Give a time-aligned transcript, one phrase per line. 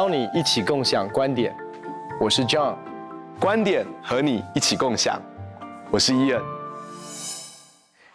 [0.00, 1.54] 邀你一起共享观点，
[2.18, 2.74] 我是 John，
[3.38, 5.20] 观点和你一起共享，
[5.90, 6.40] 我是 Ian。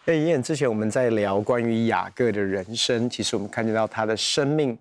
[0.05, 4.75] 哎伊恩之前我们在聊关于雅各的人生，其实我们看见到他的生命。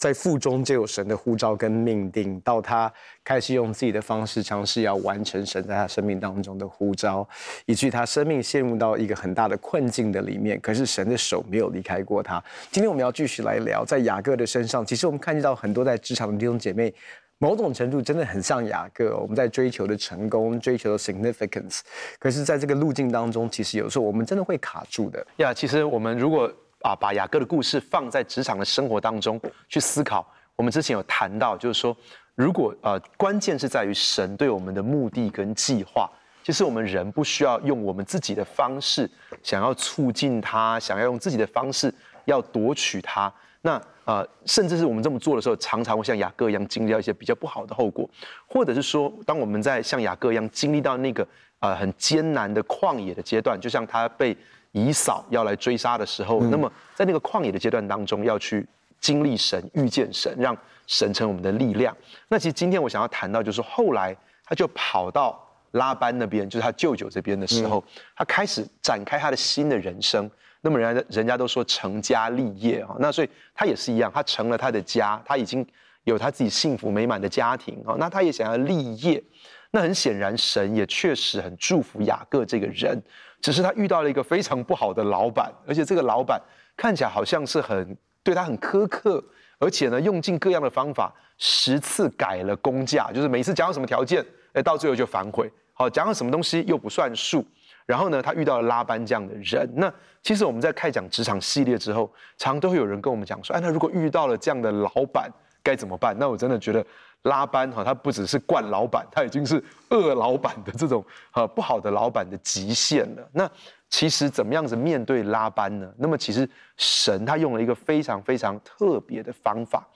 [0.00, 2.90] 在腹中就有神的呼召跟命定，到他
[3.22, 7.28] 开始用自己的方式尝试要完成神在他生命当中的呼召，
[7.66, 10.58] 以至于他生命陷入到一个很大的困境的里面。
[10.62, 12.42] 可是神的手没有离开过他。
[12.70, 16.90] 今天我们要继续来聊，在雅各的身上，其实我们看见到很多在职场的弟兄姐妹，
[17.36, 19.14] 某种程度真的很像雅各。
[19.18, 21.80] 我们在追求的成功，追求的 significance，
[22.18, 25.26] 可是在这个路径当中，其实有时候我们真的会卡住的。
[25.36, 26.50] 呀，其实我们如果。
[26.82, 30.26] 啊，把雅各的故事放在职场的生活当中去思考。
[30.56, 31.96] 我们之前有谈到，就是说，
[32.34, 36.10] 如果呃，关键是在于神对我们的目的跟计划。
[36.42, 39.08] 其实我们人不需要用我们自己的方式
[39.42, 41.92] 想要促进他，想要用自己的方式
[42.24, 43.32] 要夺取他。
[43.60, 48.08] 那呃，甚至是我们这么做的时候，常常会像雅各一样经历到一些比较不好的后果，
[48.46, 51.26] 或者是说，当我们在像雅各一样经历到那个
[51.58, 54.36] 呃很艰难的旷野的阶段，就像他被。
[54.72, 58.66] 以扫要来追杀的时候，那么在那个旷野的阶段当中，要去
[59.00, 61.96] 经历神、遇见神，让神成我们的力量。
[62.28, 67.82] 那其实今天我想要谈到，就是后来他就跑到拉班那边，就是他舅舅这边的时候，
[68.14, 70.30] 他开始展开他的新的人生。
[70.60, 75.66] 那么人家人家都说成家立业啊，那所以他也是一样，他成了他的家，他已经
[76.04, 79.22] 有他自己幸福美满的家庭啊，那他也想要立业。
[79.70, 83.00] 那很显然，神也确实很祝福雅各这个人。
[83.40, 86.40] 只是他遇到了一个非常不好的老板，而且这个老板
[86.76, 89.22] 看起来好像是很对他很苛刻，
[89.58, 95.50] 而且呢，用尽各样的方法，十次改了工价，就是每次讲到什么条件，哎，到最后就反悔。
[95.72, 97.44] 好，讲到什么东西又不算数。
[97.86, 99.68] 然后呢，他遇到了拉班这样的人。
[99.74, 99.92] 那
[100.22, 105.30] 其实我们在开讲职场系列之后，常常都会有人跟我们讲说，哎，那如果遇到了这样的老板
[105.62, 106.16] 该怎么办？
[106.18, 106.84] 那我真的觉得。
[107.22, 113.28] 拉班哈，他不只是惯老板，他已经是恶老板的这种呃不好的老板的极限了。
[113.32, 113.50] 那
[113.88, 115.92] 其实怎么样子面对拉班呢？
[115.98, 119.86] 那么其实神他用了一个非常非常特别的方法，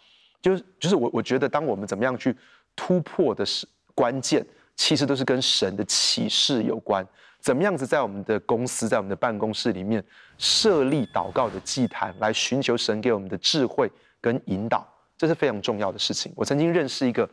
[0.43, 2.37] 就是就是我我觉得当我们怎么样去
[2.77, 4.45] 突破的是关键，
[4.77, 7.07] 其实都是跟神的启示有关。
[7.41, 10.03] 怎么样子在我们的公司，在我们的办公室里面
[10.39, 13.91] 设立祷告的祭坛，来寻求神给我们的智慧
[14.21, 14.87] 跟引导。
[15.17, 16.33] 这是非常重要的事情。
[16.35, 17.29] 我曾经认识一个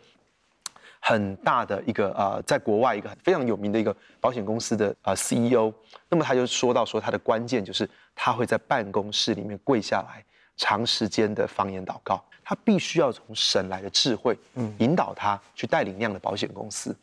[1.00, 5.74] 很大的一个呃，在国外一个非常有名的一个保险公司的呃 CEO。
[6.08, 10.24] 那么他就说到说，他的关键就是他会在办公室里面跪下来，
[10.58, 12.24] 长时间的方言祷告。
[12.44, 14.38] 他必须要从神来的智慧，
[14.78, 16.96] 引导他去带领那样的保险公司。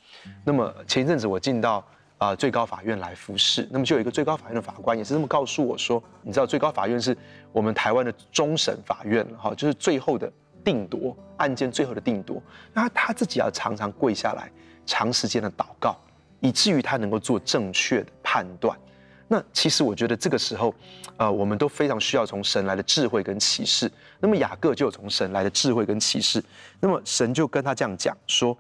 [0.45, 1.83] 那么前一阵子我进到
[2.19, 7.17] 啊最高法院来服侍，那么就有一个最高法院的法官也是这么告诉我说，你知道最高法院是
[7.51, 10.31] 我们台湾的终审法院哈，就是最后的。
[10.69, 12.43] 定夺案件最后的定夺，
[12.75, 14.53] 那他自己要常常跪下来，
[14.85, 15.97] 长时间的祷告，
[16.41, 18.79] 以至于他能够做正确的判断。
[19.27, 20.75] 那其实我觉得这个时候，
[21.17, 23.91] 呃，我们都非常需要从神来的智慧跟启示。
[24.21, 26.45] 那么雅各就有从神来的智慧跟启示。
[26.81, 28.55] 那么神就跟他这样讲说：“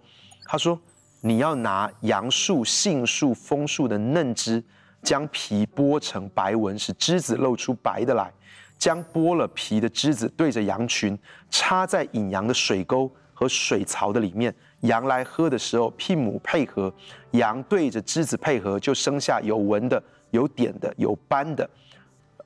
[0.48, 0.80] 他说
[1.20, 4.64] 你要拿杨树、杏树、枫树的嫩枝，
[5.02, 8.32] 将皮剥成白纹，使枝子露出白的来。”
[8.78, 11.18] 将剥了皮的枝子对着羊群，
[11.50, 14.54] 插在引羊的水沟和水槽的里面。
[14.82, 16.92] 羊来喝的时候，牝母配合，
[17.32, 20.00] 羊对着枝子配合，就生下有纹的、
[20.30, 21.68] 有点的、有斑的。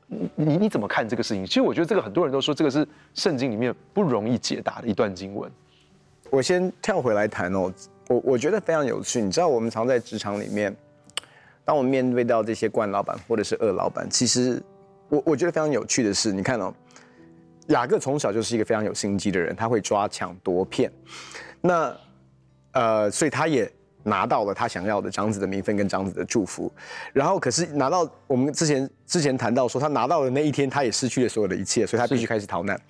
[0.09, 1.45] 你你怎么看这个事情？
[1.45, 5.51] 其实我觉得这个很多人都说这个是圣经里面不容易解答的一段经文。
[6.31, 7.71] 我先跳回来谈哦，
[8.09, 9.21] 我我觉得非常有趣。
[9.21, 10.75] 你知道，我们常在职场里面，
[11.67, 14.63] 当我们面对到这些官老板或者是恶老板，其实。
[15.13, 16.73] 我我觉得非常有趣的是，你看哦，
[17.67, 20.91] 雅各从小就是一个非常有心机的人，他会抓抢夺骗，
[21.61, 21.95] 那
[22.73, 23.71] 呃，所以他也
[24.05, 26.73] 拿到了他想要的长子的名分跟长子的祝福，
[27.13, 32.81] 然后可是拿到我们之前之前谈到说，他拿到的那一天，他也失去了所有的一切，所以他必须开始逃难，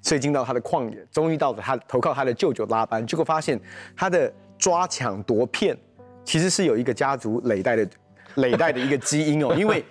[0.00, 3.60] 所以进到他的旷野，终于到了他投靠他的舅舅拉班，结果发现
[3.96, 5.76] 他的抓抢夺骗
[6.24, 7.88] 其实是有一个家族累代的
[8.36, 9.84] 累代的一个基因哦，因为。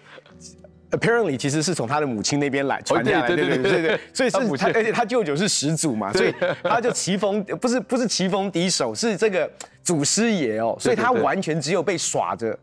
[0.91, 9.49] Apparently，其实是从他的母亲那边来传下来的，对对对对对，所以是他，而且他舅舅是始祖嘛，所以他就棋逢不是不是棋逢敌手，是这个
[9.81, 12.59] 祖师爷哦，所以他完全只有被耍着，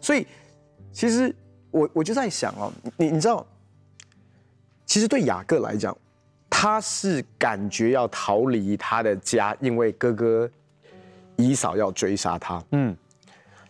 [0.00, 0.24] 所以
[0.92, 1.34] 其实
[1.72, 3.44] 我我就在想哦，你你知道，
[4.86, 5.96] 其实对雅各来讲，
[6.48, 10.48] 他是感觉要逃离他的家，因为哥哥
[11.34, 12.96] 以嫂要追杀他，嗯。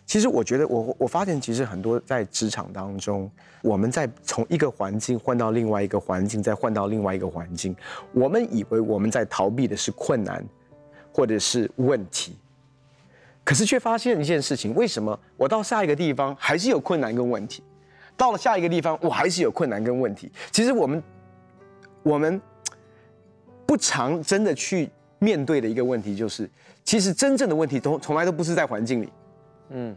[0.05, 3.29] 其实我觉得我，我发现，其实很多在职场当中，
[3.63, 7.75] 我们在从一个环境换到另外一个环境，再换到另外一个环境，
[8.13, 10.45] 我们以为我们在逃避的是困难，
[11.11, 12.37] 或者是问题，
[13.43, 17.63] 可是却发现一件事情：为什么我到下一个地方还是有困难跟问题？
[18.15, 20.31] 到了下一个地方，我还是有困难跟问题。
[20.51, 21.03] 其实我们，
[22.03, 22.39] 我们
[23.65, 24.87] 不常真的去
[25.17, 26.47] 面对的一个问题，就是
[26.83, 29.09] 其实真正的问题都从来都不是在环境里。
[29.69, 29.95] 嗯，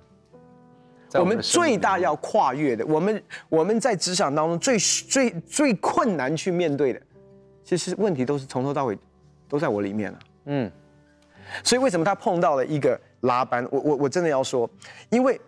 [1.14, 7.00] 我们最大要跨越的，我们我们在职场当中最最最困难去面对的，
[7.64, 8.98] 其实问题都是从头到尾
[9.48, 10.18] 都在我里面了。
[10.46, 10.70] 嗯。
[11.64, 13.66] 所以为什么他碰到了一个拉班？
[13.70, 14.68] 我我我真的要说，
[15.08, 15.40] 因为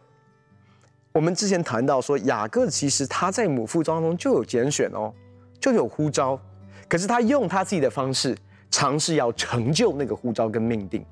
[1.12, 5.12] 我们之前谈到说，雅各其实他在母腹当中就有拣选哦，
[5.61, 6.40] 就有呼召，
[6.88, 8.34] 可是他用他自己的方式
[8.70, 11.05] 尝试要成就那个呼召跟命定，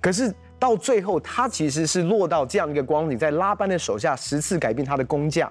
[0.00, 5.50] 可是到最后他其实是落到这样一个光景，在拉班的手下十次改变他的工价。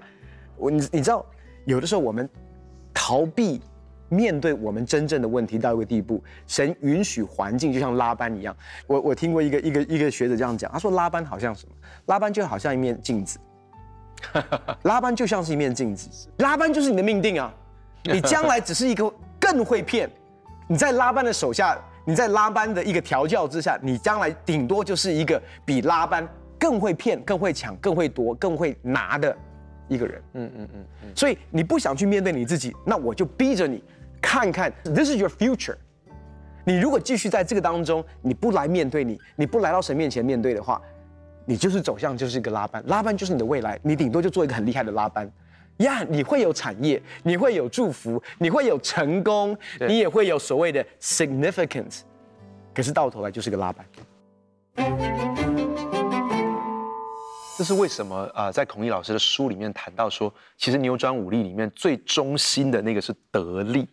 [0.58, 1.26] 我你你知道，
[1.66, 2.30] 有的时候我们
[2.94, 3.62] 逃避。
[4.12, 8.58] 面对我们真正的问题到一个地步，神允许环境就像拉班一样。
[8.88, 11.76] 我我听过一个一个一个学者这样讲，他说拉班好像什么？
[12.08, 13.38] 拉班就好像一面镜子，
[14.81, 17.54] 拉班就像是一面镜子，拉班就是你的命定啊！
[18.06, 20.10] 你将来只是一个更会骗，
[20.68, 21.78] 你在拉班的手下，
[22.10, 26.28] 你在拉班的一个调教之下，你将来顶多就是一个比拉班
[26.58, 29.38] 更会骗、更会抢、更会夺、更会拿的
[29.88, 30.20] 一个人。
[30.34, 31.10] 嗯嗯嗯嗯。
[31.16, 33.84] 所以你不想去面对你自己，那我就逼着你。
[34.20, 35.76] 看看，This is your future。
[36.64, 40.82] 你如果继续在这个当中，你不来面对你，你不来到神面前面对的话，
[41.46, 45.32] 你就是走向就是一个拉班，拉班就是你的未来，你顶多就做一个很厉害的拉班，
[45.80, 52.02] 呀，你会有产业，你会有祝福，你会有成功，你也会有所谓的 significance，
[52.74, 53.86] 可是到头来就是个拉板。
[57.58, 58.52] 这是为什么啊、呃？
[58.52, 63.88] 在孔毅老师的书里面谈到说，其实扭转武力里面最中心的那个是得力。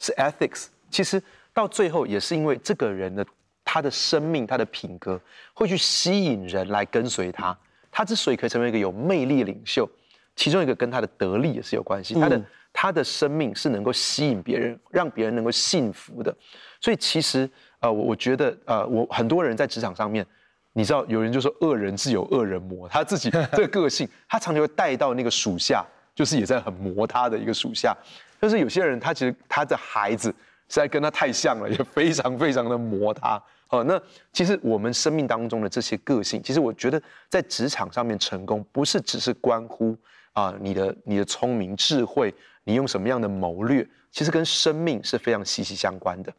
[0.00, 1.22] 是 ethics，其实
[1.52, 3.24] 到最后也是因为这个人的
[3.64, 5.20] 他的生命、他的品格
[5.52, 7.56] 会去吸引人来跟随他。
[7.90, 9.88] 他之所以可以成为一个有魅力的领袖，
[10.36, 12.14] 其中一个跟他的得力也是有关系。
[12.14, 12.42] 他的
[12.72, 16.34] 他的生命是能够吸引别人，让别人能够幸福的。
[16.80, 17.48] 所以其实
[17.80, 20.26] 呃，我我觉得呃，我很多人在职场上面，
[20.72, 25.84] 你知道有人就说恶人自有恶人磨，他自己 这个个性，他常常会带到那个属下，
[26.14, 27.96] 就是也在很磨他的一个属下。
[28.40, 30.28] 但是有些人，他其实他的孩子
[30.68, 33.40] 实在跟他太像了，也非常非常的磨他。
[33.68, 34.00] 哦，那
[34.32, 37.00] 其实我们生命当中的这些个性，其实我觉得
[37.30, 39.96] 在职场上面成功，不是只是关乎
[40.34, 42.32] 啊、呃、你的你的聪明智慧，
[42.62, 46.32] 你用什么样的谋略，其实跟生命是非常息息相关的。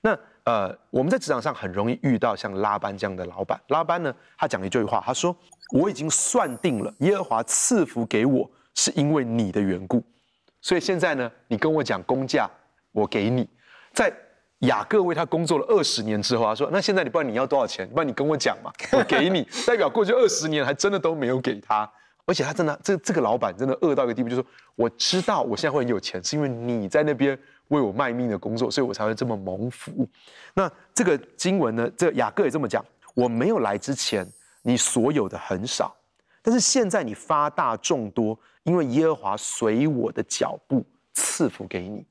[0.00, 3.60] 那呃，我们在职场上很容易遇到像拉班这样的老板。
[3.68, 5.36] 拉班呢，他讲一句话，他说
[5.76, 10.02] ：“我已经算定了，耶和华赐福给我，是因为你的缘故。”
[10.62, 12.48] 所以现在呢，你跟我讲工价，
[12.92, 13.46] 我给你。
[13.92, 14.10] 在
[14.60, 17.86] 雅各为他工作了二十年之后，他说：“那现在你不然你要多少钱？
[17.90, 19.46] 不然你跟我讲嘛，我给你。
[19.66, 21.90] ”代表过去二十年还真的都没有给他，
[22.28, 27.36] 而且他真的这这个老板真的恶到一个地步，就是说我知道我现在会很有钱，是因为你在那边
[27.68, 30.06] 为我卖命的工作，所以我才会这么蒙福。
[30.54, 32.84] 那这个经文呢，这雅各也这么讲：
[33.14, 34.24] 我没有来之前，
[34.62, 35.96] 你所有的很少，
[36.42, 38.38] 但是现在你发大众多。
[38.64, 42.04] 因为耶和华随我的脚步赐福给你。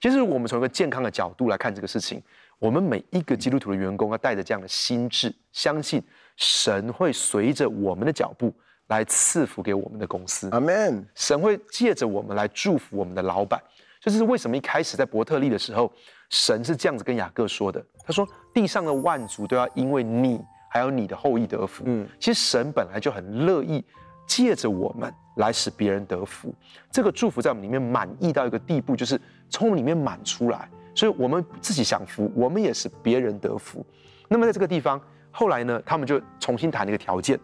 [0.00, 2.20] 其实我们从一个健康的角度来看这个事情，
[2.58, 6.02] 我们每一个基督徒的员工要带着这样的心智，相信
[6.34, 8.52] 神会随着我们的脚步
[8.90, 10.48] 来赐福给我们的公司。
[10.52, 11.04] 阿门。
[11.16, 13.60] 神会借着我们来祝福我们的老板。
[14.00, 15.90] 这就是为什么一开始在伯特利的时候，
[16.28, 17.84] 神是这样子跟雅各说的。
[18.04, 23.84] 他说：“地上的万族都要因为你还有你的后裔得福。”嗯，其实神本来就很乐意。
[24.26, 26.54] 借着我们来使别人得福，
[26.88, 33.84] 这个祝福在我们里面满意到一个地步，就是从我们里面满出来，所以我们自己享福，我们也使别人得福。
[34.28, 37.36] 那么在这个地方，后来呢，他们就重新谈了一个条件，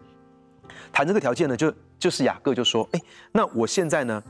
[0.91, 4.23] 谈这个条件呢，就就是雅各就说，哎，那我现在呢，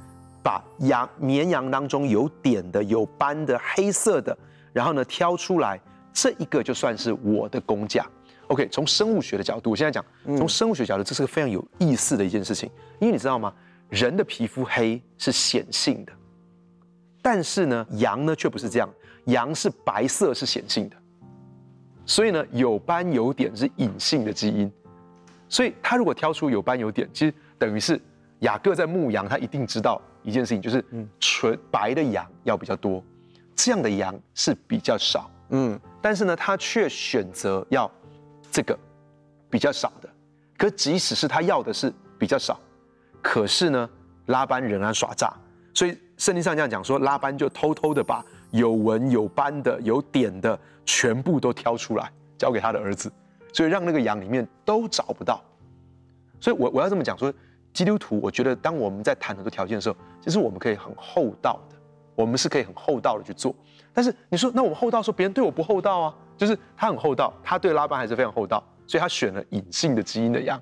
[0.44, 4.38] 把羊绵羊当中有点的、有斑的、黑色的，
[4.74, 5.80] 然后呢挑出来，
[6.14, 8.06] 这一个就算是我的工价。
[8.48, 10.06] OK，从生物学的角度，我现在讲，
[10.38, 12.70] 从生物学角度，这是个非常有意思的一件事情。
[13.00, 13.54] 因为你知道吗？
[13.90, 16.14] 人的皮肤黑是显性的，
[17.22, 18.90] 但是呢，羊呢却不是这样，
[19.26, 20.96] 羊是白色是显性的。
[22.06, 24.72] 所以呢，有斑有点是隐性的基因。
[25.50, 28.00] 所以他如果挑出有斑有点，其实等于是
[28.40, 30.84] 雅各在牧羊，他一定知道一件事情，就是
[31.20, 33.04] 纯白的羊要比较多，
[33.56, 35.30] 这样的羊是比较少。
[35.50, 37.90] 嗯，但是呢，他却选择要。
[38.50, 38.76] 这个
[39.52, 40.10] 比较少的，
[40.58, 42.60] 可即使是他要的是比较少，
[43.22, 43.88] 可是呢，
[44.28, 45.32] 拉班仍然耍诈，
[45.76, 53.12] 所以圣经上这样讲说，拉班就偷偷的把有纹有斑的、有点的全部都挑出来，交给他的儿子，
[53.58, 55.44] 所以让那个羊里面都找不到。
[56.40, 57.34] 所以我我要这么讲说，
[57.74, 61.76] 基督徒，我觉得当我们在谈很多条件的时候，其实我们可以很厚道的，
[62.14, 63.56] 我们是可以很厚道的去做。
[63.92, 66.16] 但是你说，那我们厚道说别人对我不厚道啊？
[66.38, 70.62] 就是他很厚道，他对拉班还是非常厚道，所以他选了隐性的基因的羊。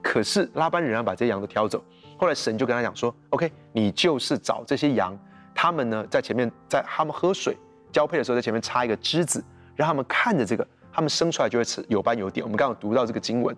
[0.00, 1.82] 可是拉班仍然把这些羊都挑走。
[2.16, 5.18] 后来神就跟他讲说：“OK，你就是找这些羊，
[5.52, 7.56] 他们呢在前面，在他们喝水
[7.90, 10.64] 交配的时候，在前面插一个枝子，让他们看着这个，
[10.96, 12.44] 他们生出来就会有斑有点。
[12.44, 13.54] 我们刚刚读到这个经文，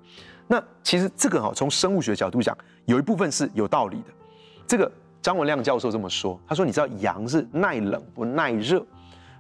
[0.46, 4.12] 那其实这个哈，从生物学角度讲，有一部分是有道理的。
[4.66, 4.90] 这个
[5.22, 8.84] 张文亮教授这么说，他说：你知道羊是耐冷不耐热，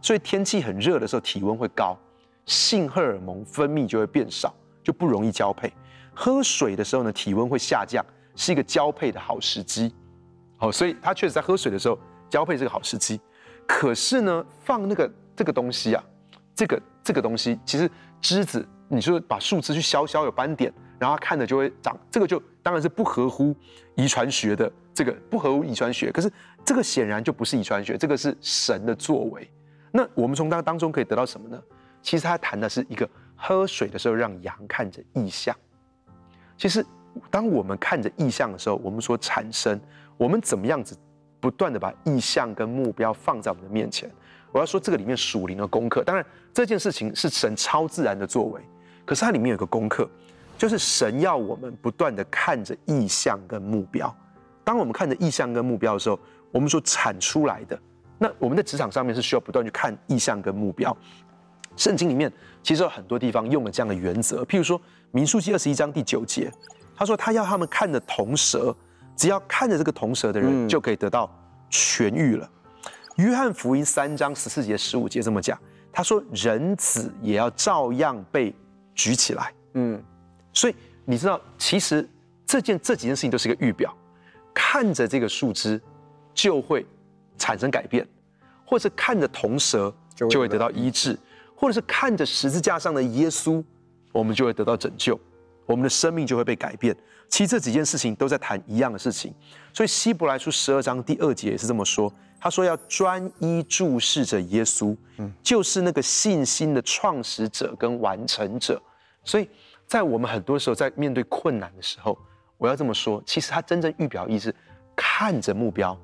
[0.00, 1.98] 所以天气很热的时候体温会高，
[2.46, 5.72] 性荷尔蒙分泌就会变少，就不容易交配。
[6.14, 8.04] 喝水的时候呢，体温会下降。”
[8.40, 9.92] 是一个交配的好时机，
[10.58, 11.98] 好，所以他确实在喝水的时候
[12.30, 13.20] 交配是个好时机。
[13.66, 16.04] 可是呢，放那个这个东西啊，
[16.54, 23.56] 这个这个东西其实枝子，你说把树枝去削削有斑点，然后它看着就会长，这个就当然是不合乎
[23.94, 26.12] 遗传学的，这个不合乎遗传学。
[26.12, 26.30] 可是
[26.66, 29.50] 这个显然就不是遗传学，这个是神的作为。
[29.90, 31.58] 那我们从当当中可以得到什么呢？
[32.02, 35.56] 其实他谈的是一个喝水的时候让羊看着异象，
[36.58, 36.84] 其实。
[37.30, 39.80] 当我们看着异象的时候，我们所产生，
[40.16, 40.96] 我们怎么样子
[41.40, 44.08] 不断的把异象跟目标放在我们的面前？
[44.58, 48.60] 我要说这个里面属灵的功课，当然这件事情是神超自然的作为，
[49.04, 50.10] 可是它里面有个功课，
[50.58, 54.12] 就是神要我们不断的看着意向跟目标。
[54.64, 56.18] 当我们看着意向跟目标的时候，
[56.50, 57.80] 我们所产出来的，
[58.18, 60.94] 那我们在职场上面是需要不断去看意向跟目标。
[61.76, 64.80] 圣经里面其实有很多地方用了这样的原则，譬如说
[65.12, 66.52] 民数记二十一章第九节。
[66.96, 68.74] 他说：“他要他们看着铜蛇，
[69.14, 71.32] 只要看着这个铜蛇的人，就可以得到
[71.70, 72.44] 痊愈了。
[72.44, 72.50] 嗯”
[73.18, 75.58] 约翰福音三章十四节、十五节这么讲。
[75.92, 78.54] 他说：“人子也要照样被
[78.94, 80.00] 举起来。”嗯，
[80.52, 82.08] 所以你知道，其实
[82.46, 83.92] 这件这几件事情都是一个预表。
[84.54, 85.80] 看着这个树枝，
[86.32, 86.86] 就会
[87.36, 88.04] 产生改变；
[88.64, 91.16] 或者是看着铜蛇，就会得到医治；
[91.56, 93.64] 或者是看着十字架上的耶稣，
[94.12, 95.18] 我们就会得到拯救。
[95.68, 96.96] 我们的生命就会被改变。
[97.28, 99.34] 其实这几件事情都在谈一样的事情，
[99.74, 102.10] 所以希伯来书十二章第二节也是这么说。
[102.40, 108.80] 他说要专一注视着耶稣，嗯，就是那个信心的创始者跟完成者。
[109.24, 109.46] 所以
[109.86, 112.16] 在我们很多时候在面对困难的时候，
[112.56, 114.54] 我要这么说，其实他真正预表意是
[114.96, 115.94] 看着目标，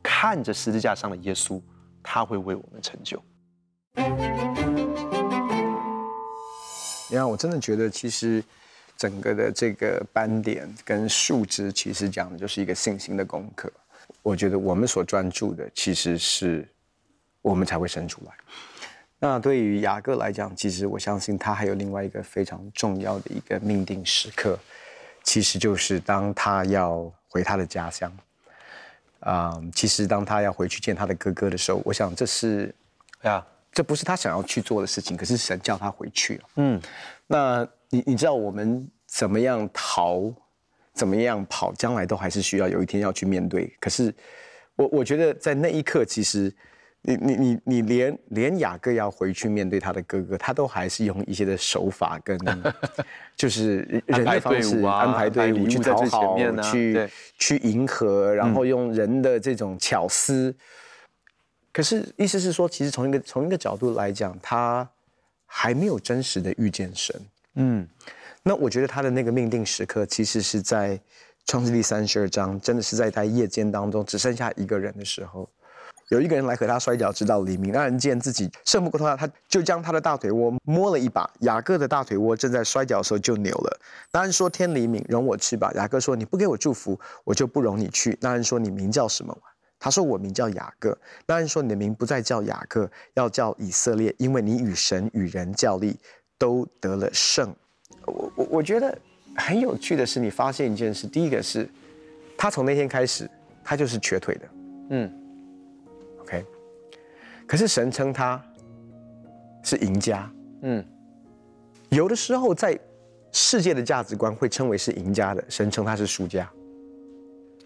[0.00, 1.60] 看着十字架上的耶稣，
[2.00, 3.20] 他会为我们成就。
[7.08, 8.40] 你看，我真的觉得其实。
[9.00, 13.72] 整个的这个斑点跟树枝，其实讲的就是一个信心的功课。
[14.22, 16.68] 我觉得我们所专注的，其实是
[17.40, 18.32] 我们才会生出来。
[19.18, 24.58] 那对于雅各来讲，其实我相信他还有另外一个非常重要的一个命定时刻，
[25.22, 28.14] 其实就是当他要回他的家乡。
[29.20, 32.74] 啊、嗯，其实当他要回去见他的哥哥的时候，我想这是
[33.22, 36.44] 啊，这不是他想要去做的事情，可是神叫他回去了。
[36.56, 36.78] 嗯，
[37.26, 37.66] 那。
[37.90, 40.32] 你你知道我们怎么样逃，
[40.94, 43.72] 怎么样跑，将来都还是需要有一天要去面对。
[43.80, 44.14] 可是
[44.76, 46.54] 我我觉得在那一刻，其实
[47.02, 52.38] 你你你你连连雅各要回去面对他的哥哥，他都还是用一些的手法跟
[53.34, 60.54] 就是人的方式安排队伍去讨好，去去迎合，然后用人的这种巧思。
[61.72, 64.88] 可是意思是说，其实从一个从一个角度来讲，他
[65.46, 67.20] 还没有真实的遇见神。
[67.54, 67.86] 嗯，
[68.42, 71.00] 那我觉得他的那个命定时刻，其实是在
[71.46, 75.48] 创世记三十二章，真的是在他夜间当中只剩下一个人的时候，
[76.10, 77.72] 有一个人来和他摔跤，直到黎明。
[77.72, 81.28] 那人见自己胜不过他，他就将他的大腿窝摸了一把。
[81.40, 83.80] 雅各的大腿窝正在摔跤的时候就扭了。
[84.12, 89.36] 那人说：“天黎明，容我去吧。”雅各说：“你不给我祝福，我就不容你去。”那人说：“你名叫什么？”
[89.78, 95.98] 他说：“我名叫雅各。”那人说：“你的名不再叫雅各，要叫以色列，因为你与神与人较力。”
[96.40, 97.54] 都得了胜，
[98.06, 98.98] 我我我觉得
[99.36, 101.68] 很有趣的是，你发现一件事，第一个是，
[102.34, 103.30] 他从那天开始，
[103.62, 104.48] 他就是瘸腿的，
[104.88, 105.12] 嗯
[106.22, 106.42] ，OK，
[107.46, 108.42] 可是神称他
[109.62, 110.32] 是赢家，
[110.62, 110.82] 嗯，
[111.90, 112.78] 有的时候在
[113.32, 116.50] 世界的价值观会称为是赢家的，神称他是输家，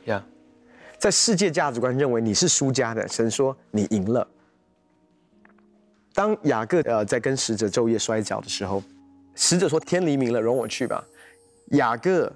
[0.06, 0.26] 呀，
[0.98, 4.26] 在世界价值观认为你是输家的，神说你赢了。
[6.14, 8.82] 当雅各呃在跟使者昼夜摔跤的时候，
[9.34, 11.04] 使者说：“天黎明了，容我去吧。”
[11.72, 12.32] 雅各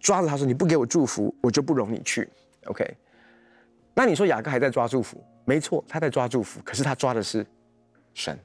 [0.00, 2.28] 抓着他说：“你不给我祝福，我就不容你去。
[2.64, 2.84] ”OK，
[3.94, 5.22] 那你说雅各还在抓祝福？
[5.44, 7.46] 没错，他在抓祝福，可是他抓的是
[8.12, 8.36] 神。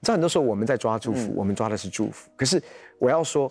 [0.00, 2.28] 知道很多时候我们在抓祝福，嗯、我们抓的是祝福。
[2.36, 2.60] 可是
[2.98, 3.50] 我要说，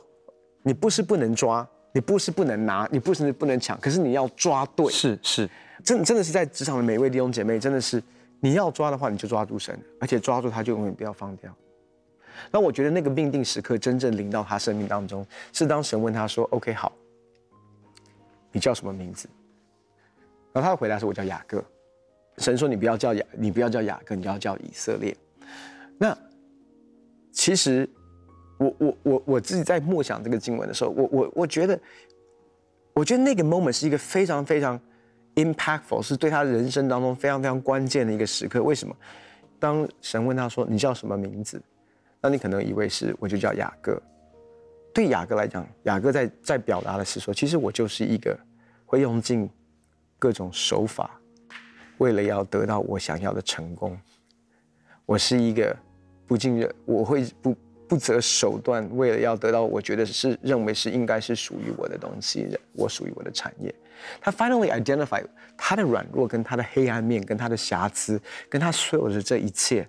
[0.63, 4.91] 你不是不能抓，你不是不能拿，你不是不能抢，可是你要抓对。
[4.91, 5.49] 是是，
[5.81, 8.03] 真真的是在职场的每一位弟兄姐妹，真的是
[8.41, 11.55] 你要抓的话，你就抓住神，而且抓住他就永远不要放掉。
[12.51, 16.91] 那我觉得那个命定时刻真正临到他生命当中，是当神问他说：“OK，好，
[18.51, 19.29] 你叫什么名字？”
[20.51, 21.63] 然后他的回答说：“我叫雅各。”
[22.39, 25.15] 神说：“你不要叫雅，你不要叫雅各，你要叫以色列。”
[25.99, 26.17] 那
[27.31, 27.87] 其实
[28.57, 31.79] 我我我我自己在默想这个经文的时候，我我我觉得，
[32.93, 34.79] 我觉得那个 moment 是一个非常非常
[35.35, 38.61] impactful，是对他人生当中非常非常关键的一个时刻。
[38.61, 38.95] 为什么？
[39.59, 41.61] 当神问他说：“你叫什么名字？”
[42.19, 44.01] 那你可能以为是我就叫雅各。
[44.93, 48.37] 对雅各来讲，雅各在在表达的是说，其实我就是一个
[48.85, 49.49] 会用尽
[50.19, 51.19] 各种手法，
[51.97, 53.97] 为了要得到我想要的成功。
[55.05, 55.75] 我是一个
[56.27, 57.55] 不尽人，我会不
[57.87, 63.73] 不择手段，为了要得到我觉得是认为是应该是属于我的东西，我属于我的产业。
[64.19, 65.23] 他 finally identify
[65.57, 69.87] 他的软弱跟他的黑暗面，跟他的瑕疵，跟他所有的这一切。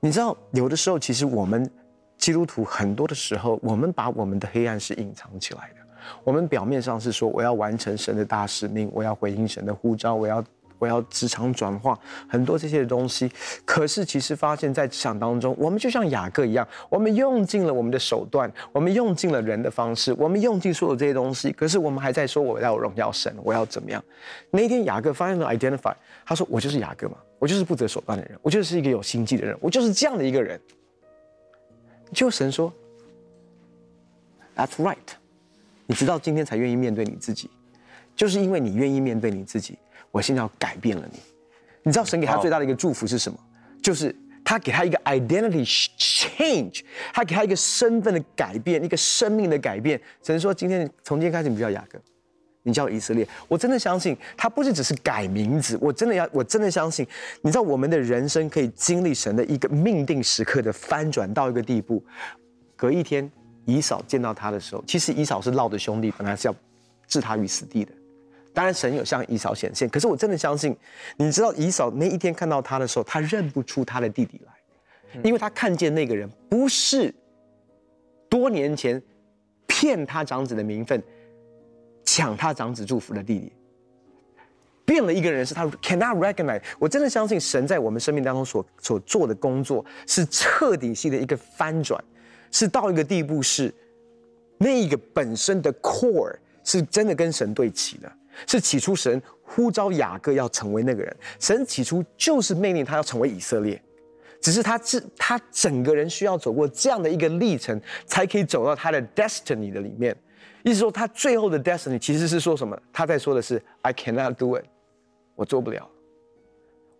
[0.00, 1.70] 你知道，有的时候其实我们
[2.18, 5.76] 基督徒很多的时候，我们把我们的黑暗是隐藏起来的。
[6.24, 10.44] 我们表面上是说，我要完成神的大使命，我要回应神的呼召，我要
[10.82, 11.96] 我要职场转化
[12.28, 13.30] 很多这些东西。
[13.64, 21.52] 可是其实发现，在职场当中，我们就像雅各一样，我们用尽了我们的手段，我们用尽了人的方式，我们用尽所有这些东西。
[21.52, 24.02] 可是我们还在说，我要荣耀神，我要怎么样？
[24.50, 25.94] 那一天雅各发现了 identify，
[26.26, 30.60] 他说：“我就是雅各嘛。”我就是不择手段的人，我就是一个有心计的人，我就是这样的一个人。
[32.12, 32.72] 就神说
[34.56, 34.96] ，That's right。
[35.86, 37.50] 你直到今天才愿意面对你自己，
[38.14, 39.76] 就是因为你愿意面对你自己，
[40.12, 41.18] 我现在要改变了你。
[41.82, 43.36] 你知道神给他最大的一个祝福是什么？
[43.82, 45.66] 就是他给他一个 identity
[45.98, 50.00] change，他给他一个身份的改变，一个生命的改变。
[50.22, 51.98] 神说，今天从今天开始，你不叫雅各。
[52.64, 57.04] 你叫以色列，我真的相信他不是只是改名字，我真的要，我真的相信，
[57.40, 62.00] 你知道我们的人生可以经历神的一个命定时刻的翻转到一个地步。
[62.76, 63.28] 隔一天，
[63.64, 66.54] 以扫见到他的时候，其实以扫是烙的兄弟，本来是要
[67.08, 67.92] 置他于死地的。
[68.52, 70.76] 当然，神有向以扫显现，可是我真的相信，
[71.16, 77.14] 你知道以扫那一天看到他的时候，他认不出他的弟弟来，因为他看见那个人不是
[78.28, 79.02] 多年前
[79.66, 81.02] 骗他长子的名分。
[82.04, 83.52] 抢他长子祝福的弟弟，
[84.84, 86.60] 变了一个人，是他 cannot recognize。
[86.80, 92.02] 我真的相信神在我们生命当中所所做的工作是彻底性的一个翻转，
[92.50, 93.72] 是到一个地步是
[94.58, 96.34] 那一个本身的 core
[96.64, 98.12] 是真的跟神对齐的，
[98.46, 103.80] 是起初神呼召雅各要成为那个人，神起初就是命令他要成为以色列，
[104.40, 110.16] 只是他是他整个人需要走过这样的一个历程，才可以走到他的 destiny 的里面。
[110.62, 112.78] 意思说，他最后的 destiny 其实是说什么？
[112.92, 114.64] 他在说的是 I cannot do it，
[115.34, 115.88] 我做不了。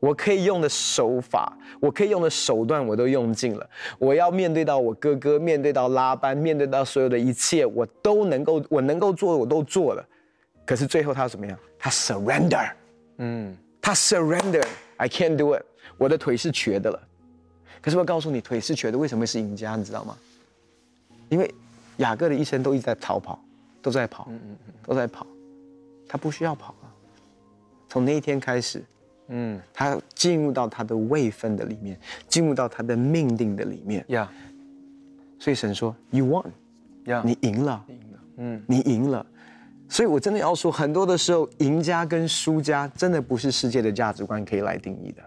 [0.00, 3.64] 我可以用的手法，我可以用的手段，我都用尽了。
[4.00, 10.04] 我要面对到我哥哥，面对到拉班，面对到所有的一切，我都能够，我能够做的我都做了。
[10.66, 11.58] 可是最后他怎么样？
[11.78, 12.72] 他 surrender，
[13.18, 15.62] 嗯，他 surrender，I can't do it，
[15.96, 17.00] 我的腿是瘸的了。
[17.80, 19.76] 可是我告诉你，腿是瘸的，为什么会是赢家？
[19.76, 20.16] 你知道吗？
[21.28, 21.52] 因为
[21.96, 23.42] 雅各的一生都一直在逃跑。
[23.84, 25.26] 都在跑，嗯嗯嗯，都在跑，
[26.06, 26.94] 他不需要跑了。
[27.88, 28.80] 从那一天开始，
[29.26, 31.98] 嗯，他进入到他的位分的里面，
[32.28, 34.04] 进入到他的命定的里面。
[34.10, 34.30] 呀，
[35.40, 36.46] 所以神说：“You won，
[37.06, 39.26] 呀，你赢了，赢了，嗯，你赢了。”
[39.92, 45.22] 所以我真的要说，很多的时候，赢家跟输家真的不是世界的价值观可以来定义的。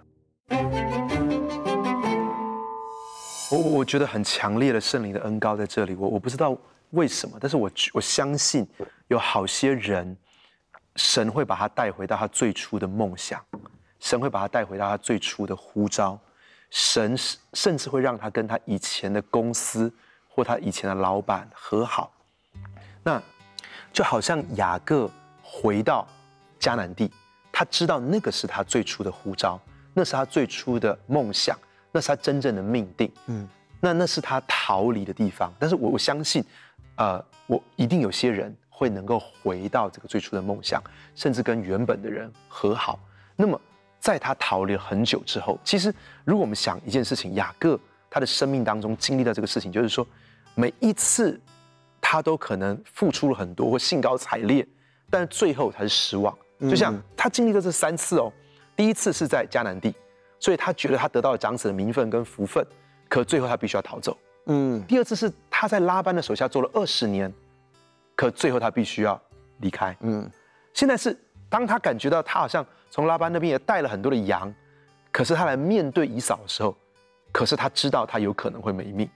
[3.52, 6.58] 我我觉得很强烈的圣灵的恩膏在这里，我我不知道。
[6.92, 7.38] 为什么？
[7.40, 8.66] 但是我我相信
[9.08, 10.18] 有好些人，
[10.96, 13.40] 神会把他带回到他最初的梦想，
[14.00, 16.18] 神会把他带回到他最初的呼召，
[16.72, 17.16] 神
[17.54, 19.94] 甚至会让他跟他以前的公司
[20.28, 22.12] 或他以前的老板和好。
[23.04, 23.22] 那
[23.96, 25.10] 就好像雅各
[25.42, 26.06] 回到
[26.60, 27.10] 迦南地，
[27.50, 29.58] 他知道那个是他最初的呼召，
[29.94, 31.58] 那是他最初的梦想，
[31.94, 33.10] 那是他真正的命定。
[33.28, 33.48] 嗯，
[33.80, 35.50] 那那是他逃离的地方。
[35.58, 36.44] 但是我我相信。
[36.98, 40.82] 呃，我一定有些人会能够回到这个最初的梦想，
[41.14, 42.98] 甚至跟原本的人和好。
[43.36, 43.60] 那么，
[44.00, 47.78] 在他逃离了很久之后，其实如果我们想一件事情，雅各
[48.10, 50.08] 他的生命当中经历到这个事情，就是说，
[50.56, 51.38] 每一次
[52.08, 54.66] 他都可能付出了很多或兴高采烈，
[55.10, 56.38] 但是最后他是失望。
[56.70, 58.32] 就像他经历了这三次哦，
[58.76, 59.92] 第一次是在迦南地，
[60.40, 62.64] 所以他觉得他得到了长子的名分跟福分，
[63.10, 64.16] 可最后他必须要逃走。
[64.46, 67.34] 嗯，第二次是他在拉班的手下做了二十年，
[68.16, 69.20] 可最后他必须要
[69.62, 69.98] 离开。
[70.02, 70.30] 嗯，
[70.76, 71.18] 现在是
[71.50, 74.54] 当他感觉到他好像从拉班那边也带了很多的羊，
[75.12, 76.78] 可是他来面对以扫的时候，
[77.32, 79.10] 可是他知道他有可能会没命，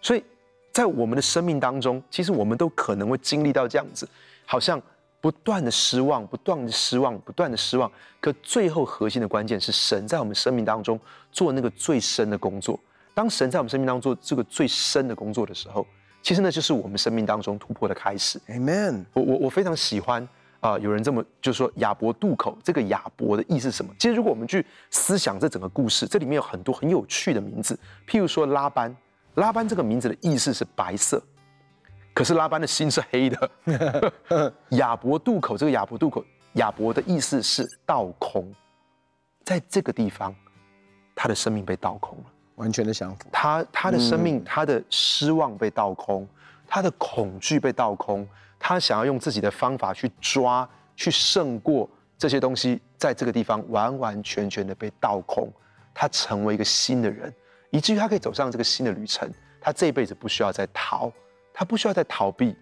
[0.00, 0.24] 所以
[0.72, 4.08] 在我们的生命当中，其实我们都可能会经历到这样子，
[4.46, 4.80] 好像
[5.20, 7.90] 不断的失望，不断的失望，不断的失望。
[8.20, 10.98] 可最后核心的关键是神在我们生命当中
[11.30, 12.80] 做那个最深的工作。
[13.14, 15.86] 当神在我们生命当中做这个最深的工作的时候，
[16.22, 18.40] 其实那就是我们生命当中突破的开始。
[18.48, 19.04] Amen。
[19.12, 20.22] 我我我非常喜欢
[20.60, 23.94] 啊、呃，有人这么就说亚伯渡口，这个亚伯的意思是什么？
[23.98, 28.96] 其实如果我们去思想这整个故事，这里面有很多很有趣的名字，譬如说拉班，
[29.34, 31.22] 拉班这个名字的意思是白色，
[32.12, 34.52] 可是拉班的心是黑的。
[34.70, 38.52] 亚伯渡口，这个亚伯渡口，亚伯的意思是倒空，
[39.44, 40.34] 在这个地方，
[41.14, 42.24] 他的生命被倒空了。
[42.56, 46.28] 完全的降服，他他的生命，嗯、他的失望被倒空，
[46.68, 55.50] 他的恐惧被倒空，他想要用自己的方法去抓，去胜过这些东西，在这个地方完完全全的被倒空，
[55.94, 57.34] 他成为一个新的人，
[57.72, 59.28] 以至于他可以走上这个新的旅程。
[59.60, 61.10] 他这一辈子不需要再逃，
[61.54, 62.56] 他不需要再逃避，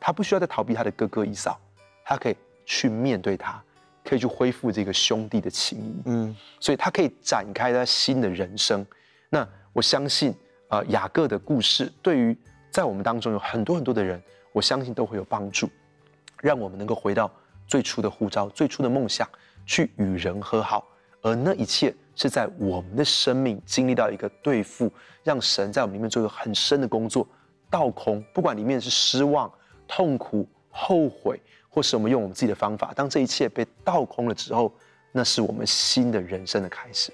[0.00, 1.60] 他不需要再逃避他的哥哥以扫，
[2.04, 3.62] 他可以去面对他，
[4.02, 6.02] 可以去恢复这个兄弟的情谊。
[6.06, 8.84] 嗯，所以他可以展开他新的人生。
[9.28, 10.34] 那我相信，
[10.68, 12.34] 呃，雅各的故事对于
[12.70, 14.20] 在我们当中有很多很多的人，
[14.54, 15.68] 我相信都会有帮助，
[16.40, 17.30] 让我们能够回到
[17.66, 19.28] 最初的呼召、最初的梦想，
[19.66, 20.88] 去与人和好。
[21.20, 27.24] 而那一切是在我们的生命经历到一个对付，让神在我们里面做一个很深的工作，
[27.70, 29.48] 倒空，不管里面是失望、
[29.86, 34.74] 痛苦、后悔，或是我们用我们自己的方法，当这一切被倒空了之后，
[35.12, 37.12] 那是我们新的人生的开始。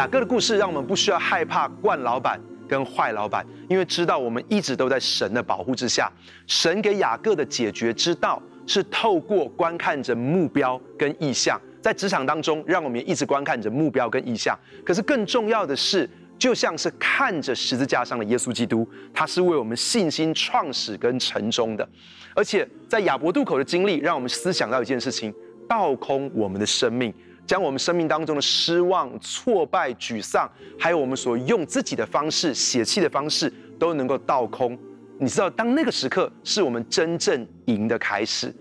[0.00, 6.10] 雅各的故事让我们不需要害怕惯老板跟坏老板，因为知道我们一直都在神的保护之下。
[6.46, 14.58] 神给雅各的解决之道是透过观看着目标跟意向，在职场当中，让我们一直观看着目标跟意向。
[14.86, 16.08] 可是更重要的是，
[16.38, 21.86] 就像是看着十字架上的耶稣基督，他是为我们信心创始跟成终的。
[22.34, 25.34] 而且在亚伯渡口的经历，让我们思想到一件事情：
[25.68, 27.12] 倒空我们的生命。
[27.50, 34.78] 将我们生命当中的失望、挫败、沮丧，还有我们所用自己的方式、血气的方式，都能够倒空。
[35.18, 38.54] 你知道，当那个时刻是我们真正赢的开始。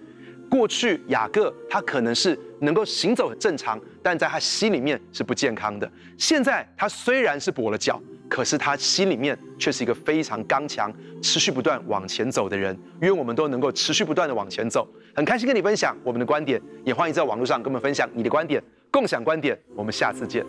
[0.49, 5.87] 过去雅各他可能是能够行走很正常，但在他心里面是不健康的。
[6.17, 12.75] 现在他虽然是跛了脚，可是他心里面却是一个非常刚强、持续不断往前走的人。
[13.01, 14.87] 愿我们都能够持续不断的往前走。
[15.13, 18.59] 很开心跟你分享我们的观点，也欢迎在网络上跟我们分享你的观点。
[18.91, 20.45] 共享观点，我们下次见。